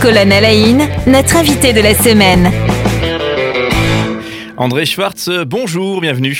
[0.00, 2.52] Colonel Aïn, notre invité de la semaine.
[4.56, 6.36] André Schwartz, bonjour, bienvenue.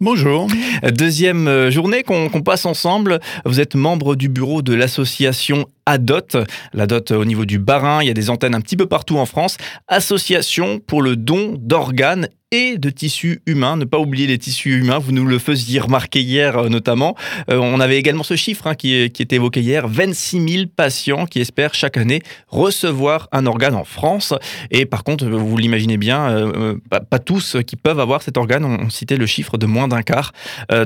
[0.00, 0.48] Bonjour.
[0.82, 3.20] Deuxième euh, journée qu'on passe ensemble.
[3.44, 6.44] Vous êtes membre du bureau de l'association ADOT.
[6.72, 9.26] La au niveau du Barin, il y a des antennes un petit peu partout en
[9.26, 9.56] France.
[9.88, 13.76] Association pour le don d'organes et de tissus humains.
[13.76, 17.14] Ne pas oublier les tissus humains, vous nous le faisiez remarquer hier euh, notamment.
[17.50, 21.40] Euh, on avait également ce chiffre hein, qui, était évoqué hier, 26 000 patients qui
[21.40, 24.34] espèrent chaque année recevoir un organe en France.
[24.70, 28.64] Et par contre, vous l'imaginez bien, euh, pas, tous qui peuvent avoir cet organe.
[28.64, 30.32] On, citait le chiffre de moins d'un quart.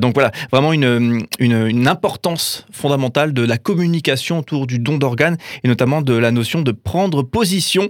[0.01, 5.69] donc voilà, vraiment une, une, importance fondamentale de la communication autour du don d'organes et
[5.69, 7.89] notamment de la notion de prendre position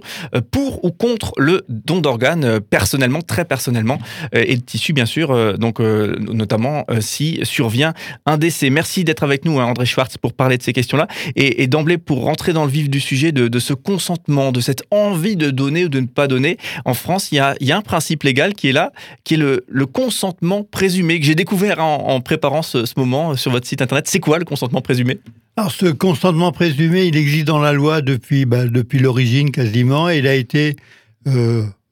[0.51, 3.97] pour ou contre le don d'organes personnellement, très personnellement personnellement,
[4.35, 7.93] euh, et de tissu bien sûr, euh, donc euh, notamment si survient
[8.27, 8.69] un décès.
[8.69, 11.07] Merci d'être avec nous, hein, André Schwartz, pour parler de ces questions-là.
[11.35, 15.35] Et, d'emblée, pour rentrer dans le vif du sujet de, ce consentement, de cette envie
[15.35, 17.81] de donner ou de ne pas donner, en France, il y a, y a un
[17.81, 18.91] principe légal qui est là,
[19.23, 23.67] qui est le, le consentement présumé, que j'ai découvert en, préparant ce, moment sur votre
[23.67, 24.07] site internet.
[24.07, 25.17] C'est quoi le consentement présumé?
[25.57, 30.27] Alors ce consentement présumé, il existe dans la loi depuis, bah, depuis l'origine quasiment, il
[30.27, 30.75] a été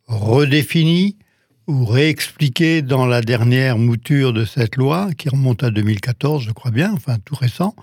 [0.07, 1.17] redéfini,
[1.67, 6.72] ou réexpliqué dans la dernière mouture de cette loi, qui remonte à 2014, je crois
[6.72, 7.75] bien, enfin tout récent.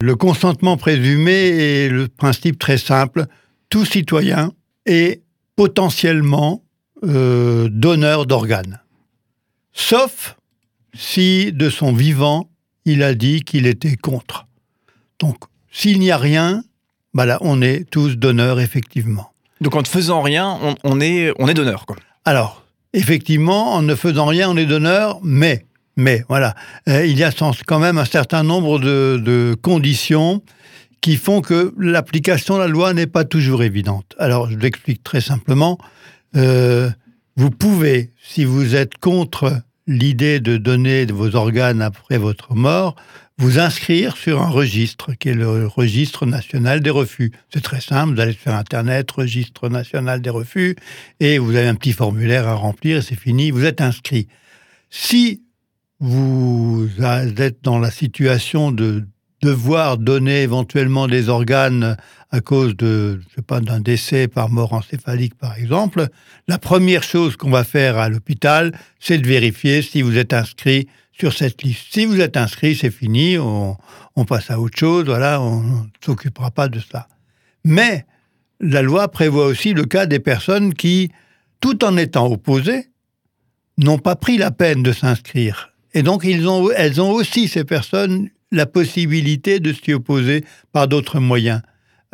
[0.00, 3.26] Le consentement présumé est le principe très simple.
[3.70, 4.52] Tout citoyen
[4.86, 5.22] est
[5.56, 6.62] potentiellement
[7.04, 8.80] euh, donneur d'organes.
[9.72, 10.36] Sauf
[10.94, 12.48] si, de son vivant,
[12.84, 14.46] il a dit qu'il était contre.
[15.18, 15.36] Donc,
[15.72, 16.62] s'il n'y a rien,
[17.14, 19.32] bah là, on est tous donneurs, effectivement.
[19.60, 21.96] Donc, en ne faisant rien, on, est, on est donneur, quoi.
[22.24, 22.63] Alors,
[22.94, 26.54] effectivement, en ne faisant rien, on est donneur, mais, mais, voilà,
[26.88, 27.30] euh, il y a
[27.66, 30.42] quand même un certain nombre de, conditions
[31.02, 34.14] qui font que l'application de la loi n'est pas toujours évidente.
[34.18, 35.76] Alors, je l'explique très simplement.
[36.34, 36.88] Euh,
[37.36, 42.96] vous pouvez, si vous êtes contre l'idée de donner vos organes après votre mort,
[43.36, 47.32] vous inscrire sur un registre qui est le registre national des refus.
[47.52, 50.76] C'est très simple, vous allez sur Internet, registre national des refus,
[51.20, 54.28] et vous avez un petit formulaire à remplir, et c'est fini, vous êtes inscrit.
[54.90, 55.42] Si
[55.98, 56.88] vous
[57.38, 59.04] êtes dans la situation de
[59.44, 61.98] devoir donner éventuellement des organes
[62.30, 66.08] à cause de, je sais pas, d'un décès par mort encéphalique, par exemple,
[66.48, 70.88] la première chose qu'on va faire à l'hôpital, c'est de vérifier si vous êtes inscrit
[71.12, 71.88] sur cette liste.
[71.90, 73.76] Si vous êtes inscrit, c'est fini, on,
[74.26, 77.06] passe à autre chose, voilà, on ne s'occupera pas de cela.
[77.64, 78.06] Mais
[78.60, 81.10] la loi prévoit aussi le cas des personnes qui,
[81.60, 82.86] tout en étant opposées,
[83.76, 85.74] n'ont pas pris la peine de s'inscrire.
[85.92, 86.48] Et donc, elles
[87.00, 91.60] ont aussi, ces personnes, la possibilité de s'y opposer par d'autres moyens.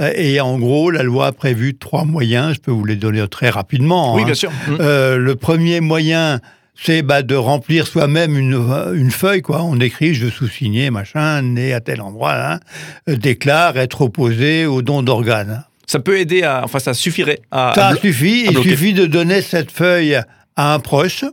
[0.01, 2.55] Euh, et en gros, la loi a prévu trois moyens.
[2.55, 4.15] Je peux vous les donner très rapidement.
[4.15, 4.27] Oui, hein.
[4.27, 4.51] bien sûr.
[4.81, 6.41] Euh, le premier moyen,
[6.75, 9.63] c'est bah, de remplir soi-même une, feuille, quoi.
[9.63, 12.61] On écrit, je sous-signer, machin, né à tel endroit, hein,
[13.09, 15.65] euh, déclare être opposé au don d'organes.
[15.87, 17.73] Ça peut aider à, enfin, ça suffirait à.
[17.75, 18.47] Ça suffit.
[18.49, 20.15] il suffit de donner cette feuille
[20.57, 21.25] à un proche.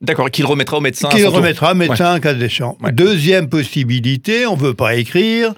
[0.00, 1.08] D'accord, qu'il remettra au médecin.
[1.10, 2.76] Qu'il remettra au médecin, en cas d'échange.
[2.92, 5.52] Deuxième possibilité, on ne veut pas écrire.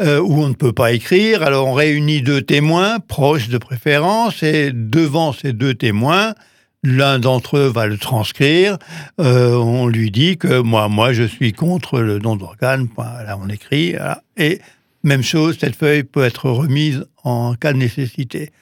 [0.00, 1.42] Euh, ou on ne peut pas écrire.
[1.42, 6.34] Alors on réunit deux témoins, proches de préférence, et devant ces deux témoins,
[6.82, 8.78] l'un d'entre eux va le transcrire.
[9.20, 12.88] Euh, on lui dit que moi, moi, je suis contre le don d'organes.
[12.96, 13.94] Là, on écrit.
[14.38, 14.60] Et
[15.02, 18.52] même chose, cette feuille peut être remise en cas de nécessité.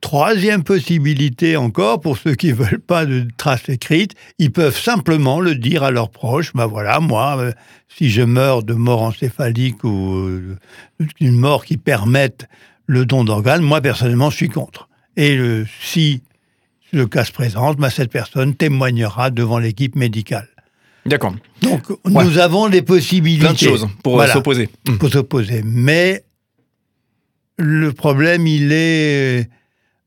[0.00, 5.40] Troisième possibilité encore, pour ceux qui ne veulent pas de traces écrites, ils peuvent simplement
[5.40, 6.52] le dire à leurs proches.
[6.54, 7.52] Ben voilà, moi, euh,
[7.88, 10.56] si je meurs de mort encéphalique ou euh,
[11.20, 12.48] d'une mort qui permette
[12.86, 14.88] le don d'organes, moi personnellement, je suis contre.
[15.16, 15.36] Et
[15.82, 16.22] si
[16.92, 20.48] le cas se présente, ben, cette personne témoignera devant l'équipe médicale.
[21.06, 21.34] D'accord.
[21.62, 23.44] Donc, nous avons des possibilités.
[23.44, 24.68] Plein de choses pour s'opposer.
[24.98, 25.62] Pour s'opposer.
[25.64, 26.24] Mais
[27.56, 29.48] le problème, il est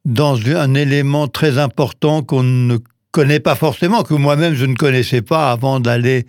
[0.06, 2.78] dans un élément très important qu'on ne
[3.12, 6.26] connaît pas forcément, que moi-même je ne connaissais pas avant d'aller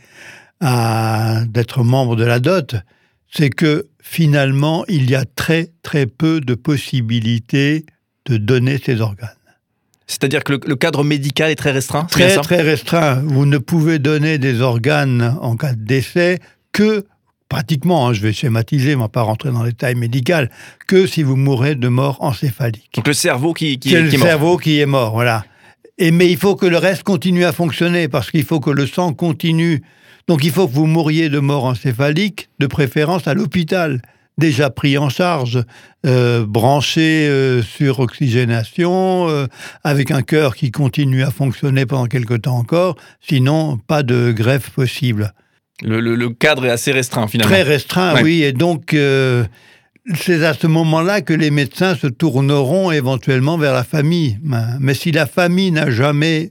[0.61, 2.77] d'être membre de la dot,
[3.33, 7.85] c'est que finalement il y a très très peu de possibilités
[8.27, 9.31] de donner ces organes.
[10.07, 13.23] C'est-à-dire que le, cadre médical est très restreint Très très restreint.
[13.25, 16.39] Vous ne pouvez donner des organes en cas de décès
[16.73, 17.07] que
[17.53, 20.49] pratiquement, hein, je vais schématiser, mais pas rentrer dans les détails médicaux,
[20.89, 22.95] que si vous mourrez de mort encéphalique.
[22.95, 25.45] Donc le cerveau qui, qui, est, le cerveau qui est mort, voilà.
[25.99, 28.87] Et, mais il faut que le reste continue à fonctionner, parce qu'il faut que le
[28.87, 29.83] sang continue.
[30.29, 34.01] Donc il faut que vous mouriez de mort encéphalique, de préférence à l'hôpital.
[34.39, 35.63] déjà pris en charge,
[36.07, 39.47] euh, branchés euh, sur oxygénation, euh,
[39.85, 44.71] avec un cœur qui continue à fonctionner pendant quelque temps encore, sinon pas de greffe
[44.71, 45.35] possible.
[45.83, 47.53] Le, le- le cadre est assez restreint finalement.
[47.53, 48.23] Très restreint, Ouais.
[48.23, 49.45] oui, et donc euh,
[50.15, 54.39] c'est à ce moment-là que les médecins se tourneront éventuellement vers la famille.
[54.81, 56.51] Mais si la famille n'a jamais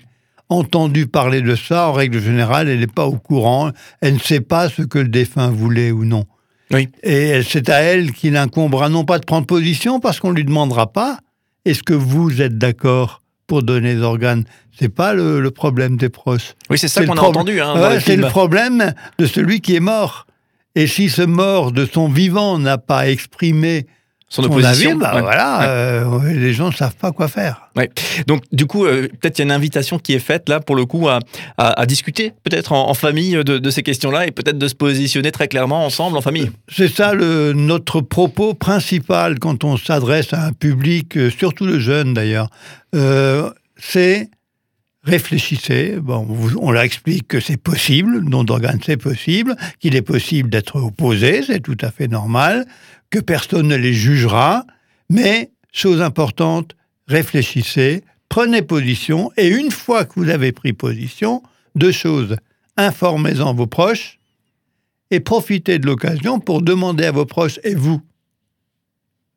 [0.50, 4.42] entendu parler de ça, en règle générale, elle n'est pas au courant, elle ne sait
[4.42, 6.26] pas ce que le défunt voulait ou non.
[6.74, 6.90] Oui.
[7.04, 10.46] Et c'est à elle qu'il incombera non pas de prendre position, parce qu'on ne lui
[10.46, 11.20] demandera pas,
[11.66, 13.21] est-ce que vous êtes d'accord
[13.52, 14.46] pour donner les organes
[14.80, 16.54] C'est pas le, le problème des proches.
[16.70, 17.60] Oui, c'est ça qu'on a entendu.
[17.60, 20.26] Hein, Ouais, c'est le problème de celui qui est mort.
[20.76, 23.88] Et si ce mort de son vivant n'a pas exprimé
[24.34, 24.92] Son opposition.
[24.92, 25.22] avis, bah Ouais.
[25.22, 27.70] voilà, euh, les gens ne savent pas quoi faire.
[28.28, 30.76] Donc, du coup, euh, peut-être il y a une invitation qui est faite là, pour
[30.78, 31.20] le coup, à,
[31.58, 34.76] à- à discuter peut-être en, en famille de, de ces questions-là et peut-être de se
[34.76, 36.50] positionner très clairement ensemble en famille.
[36.70, 41.80] C'est ça le, notre propos principal quand on s'adresse à un public, euh, surtout le
[41.80, 42.48] jeune d'ailleurs.
[42.96, 44.30] Euh, c'est
[45.04, 45.98] réfléchissez.
[46.08, 50.76] On leur explique que c'est possible, le don d'organes c'est possible, qu'il est possible d'être
[50.78, 52.66] opposé, c'est tout à fait normal,
[53.10, 54.66] que personne ne les jugera,
[55.10, 56.76] mais chose importante,
[57.08, 61.44] réfléchissez, prenez position, et une fois que vous avez pris position,
[61.76, 62.38] deux choses.
[62.78, 64.20] Informez-en vos proches
[65.10, 68.02] et profitez de l'occasion pour demander à vos proches, et vous,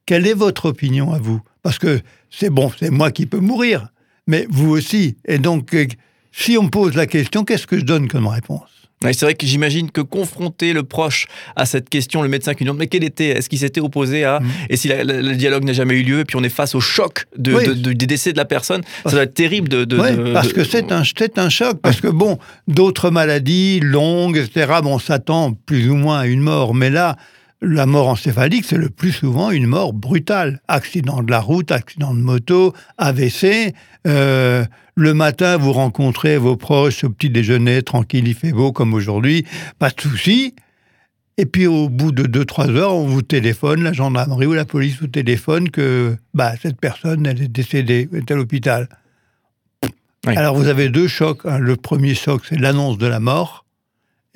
[0.06, 1.40] quelle est votre opinion à vous?
[1.62, 2.00] Parce que
[2.30, 3.88] c'est bon, c'est moi qui peux mourir,
[4.26, 5.16] mais vous aussi.
[5.26, 5.86] Et donc, euh,
[6.32, 8.68] si on me pose la question, qu'est-ce que je donne comme réponse?
[9.02, 11.26] C'est vrai que j'imagine que confronter le proche
[11.56, 14.24] à cette question, le médecin qui nous demande mais quel était, est-ce qu'il s'était opposé
[14.24, 14.48] à, Mhm.
[14.70, 16.74] et si la- la- le dialogue n'a jamais eu lieu, et puis on est face
[16.74, 17.66] au choc de, Oui.
[17.66, 19.84] de- de- des décès de la personne, Parce- ça doit être terrible de.
[19.84, 21.02] de- Oui, parce que c'est un,
[21.36, 21.78] un choc.
[21.82, 26.40] Parce que bon, d'autres maladies longues, etc., bon, on s'attend plus ou moins à une
[26.40, 26.74] mort.
[26.74, 27.16] Mais là,
[27.64, 30.60] la mort encéphalique, c'est le plus souvent une mort brutale.
[30.68, 33.74] Accident de la route, accident de moto, AVC.
[34.06, 34.64] euh,
[34.96, 39.44] le matin, vous rencontrez vos proches au petit déjeuner, tranquille, il fait beau comme aujourd'hui,
[39.80, 40.54] pas de souci.
[41.36, 45.00] Et puis au bout de 2-3 heures, on vous téléphone, la gendarmerie ou la police
[45.00, 48.88] vous téléphone que bah, cette personne, elle est décédée, elle est à l'hôpital.
[50.26, 50.36] Oui.
[50.36, 51.40] Alors vous avez deux chocs.
[51.44, 51.58] hein.
[51.58, 53.63] Le premier choc, c'est l'annonce de la mort.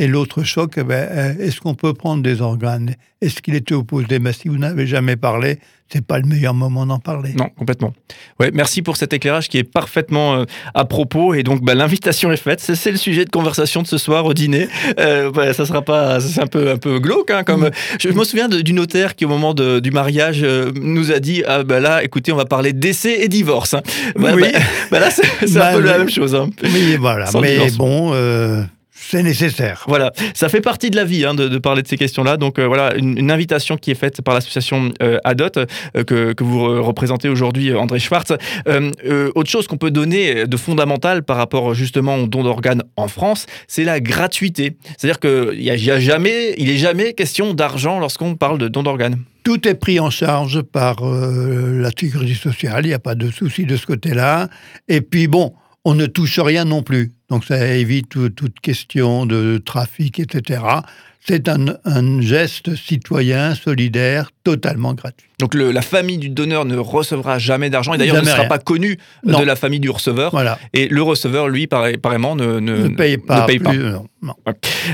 [0.00, 2.94] Et l'autre choc, eh ben, euh, est-ce qu'on peut prendre des organes?
[3.20, 4.20] Est-ce qu'il était opposé?
[4.20, 5.58] Mais si vous n'avez jamais parlé,
[5.92, 7.32] c'est pas le meilleur moment d'en parler.
[7.36, 7.92] Non, complètement.
[8.38, 11.34] Ouais, merci pour cet éclairage qui est parfaitement euh, à propos.
[11.34, 12.60] Et donc, bah, l'invitation est faite.
[12.60, 14.68] C'est, le sujet de conversation de ce soir au dîner.
[15.00, 17.68] Euh, bah, ça sera pas, c'est un peu, un peu glauque, hein, comme.
[17.98, 21.10] Je, je me souviens de- du notaire qui, au moment de- du mariage, euh, nous
[21.10, 23.74] a dit ah bah là, écoutez, on va parler décès et divorce.
[23.74, 23.82] hein.
[24.14, 24.44] Bah, Oui.
[24.92, 25.24] bah, là, c'est,
[25.56, 26.36] un peu la même chose.
[26.36, 26.50] hein.
[26.62, 27.26] Mais voilà.
[27.26, 28.12] Sans Mais bon,
[29.00, 29.84] c'est nécessaire.
[29.86, 32.36] Voilà, ça fait partie de la vie hein, de, de parler de ces questions-là.
[32.36, 36.32] Donc euh, voilà, une, une invitation qui est faite par l'association euh, ADOT euh, que,
[36.32, 38.32] que vous re- représentez aujourd'hui, André Schwartz.
[39.34, 43.46] Autre chose qu'on peut donner de fondamental par rapport justement au don d'organes en France,
[43.66, 44.76] c'est la gratuité.
[44.96, 48.68] C'est-à-dire qu'il n'y a, y a jamais, il est jamais question d'argent lorsqu'on parle de
[48.68, 49.18] don d'organes.
[49.44, 53.64] Tout est pris en charge par la sécurité sociale, il n'y a pas de souci
[53.64, 54.48] de ce côté-là.
[54.88, 55.54] Et puis bon,
[55.84, 57.12] on ne touche rien non plus.
[57.30, 60.62] Donc ça évite tout- toute question de trafic, etc.
[61.26, 65.28] C'est un, un geste citoyen, solidaire, totalement gratuit.
[65.40, 68.48] Donc le- la famille du donneur ne recevra jamais d'argent et d'ailleurs ne sera rien.
[68.48, 69.38] pas connu Non.
[69.38, 70.30] de la famille du receveur.
[70.30, 70.58] Voilà.
[70.74, 73.42] Et le receveur, lui, pareillement, ne, ne, Ne paye pas.
[73.42, 73.70] ne paye pas.
[73.70, 74.34] plus, non, non.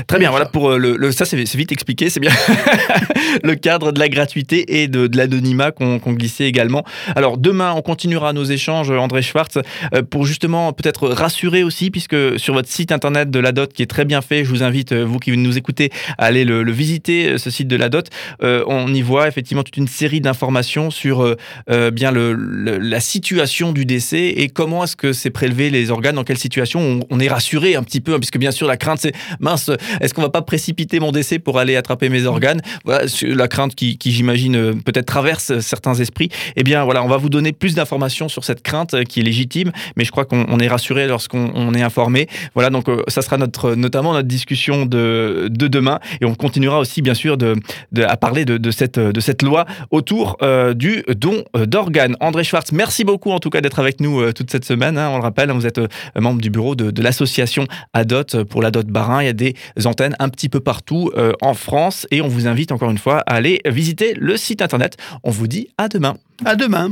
[0.07, 2.31] Très bien, voilà pour euh, le, le- ça c'est vite expliqué, c'est bien
[3.43, 6.83] le cadre de la gratuité et de, de l'anonymat qu'on glissait également.
[7.15, 9.57] Alors demain, on continuera nos échanges, André Schwartz,
[9.93, 13.81] euh, pour justement peut-être rassurer aussi, puisque sur votre site internet de la DOT qui
[13.83, 16.71] est très bien fait, je vous invite, euh, vous qui nous écoutez, aller le, le
[16.71, 18.03] visiter, euh, ce site de la DOT.
[18.43, 21.35] Euh, on y voit effectivement toute une série d'informations sur euh,
[21.69, 25.91] euh, bien le, le- la situation du décès et comment est-ce que c'est prélevé les
[25.91, 28.67] organes, dans quelle situation on, on est rassuré un petit peu, hein, puisque bien sûr
[28.67, 29.69] la crainte c'est mince,
[30.01, 32.61] est-ce qu'on va pas précipiter mon décès pour aller attraper mes organes?
[32.83, 36.29] Voilà la crainte qui, qui, j'imagine euh, peut-être traverse certains esprits.
[36.55, 39.71] Eh bien voilà, on va vous donner plus d'informations sur cette crainte qui est légitime,
[39.95, 42.27] mais je crois qu'on on est rassuré lorsqu'on on est informé.
[42.53, 47.01] Voilà donc ça sera notre notamment notre discussion de, de demain et on continuera aussi
[47.01, 47.55] bien sûr de,
[48.01, 52.15] à parler de, cette de cette loi autour euh, du don euh, d'organes.
[52.19, 54.97] André Schwartz, merci beaucoup en tout cas d'être avec nous euh, toute cette semaine.
[54.97, 55.09] hein.
[55.11, 55.79] on le rappelle, hein, vous êtes
[56.19, 59.23] membre du bureau de, de l'association ADOT pour l'ADOT Barin.
[59.23, 62.71] Il y a des antennes un petit peu partout en France et on vous invite
[62.71, 64.97] encore une fois à aller visiter le site internet.
[65.23, 66.15] On vous dit à demain.
[66.45, 66.91] À demain.